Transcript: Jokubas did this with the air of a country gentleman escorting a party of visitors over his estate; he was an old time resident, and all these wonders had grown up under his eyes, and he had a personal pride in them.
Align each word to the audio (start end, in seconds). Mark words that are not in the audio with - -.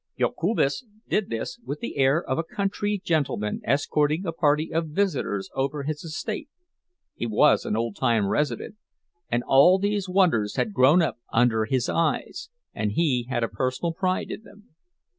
Jokubas 0.17 0.83
did 1.07 1.29
this 1.29 1.59
with 1.63 1.79
the 1.79 1.95
air 1.97 2.23
of 2.23 2.39
a 2.39 2.43
country 2.43 2.99
gentleman 3.05 3.61
escorting 3.63 4.25
a 4.25 4.31
party 4.31 4.73
of 4.73 4.87
visitors 4.89 5.51
over 5.53 5.83
his 5.83 6.03
estate; 6.03 6.49
he 7.13 7.27
was 7.27 7.65
an 7.65 7.75
old 7.77 7.97
time 7.97 8.25
resident, 8.27 8.77
and 9.29 9.43
all 9.45 9.77
these 9.77 10.09
wonders 10.09 10.55
had 10.55 10.73
grown 10.73 11.03
up 11.03 11.19
under 11.31 11.65
his 11.65 11.87
eyes, 11.87 12.49
and 12.73 12.93
he 12.93 13.27
had 13.29 13.43
a 13.43 13.47
personal 13.47 13.93
pride 13.93 14.31
in 14.31 14.41
them. 14.41 14.69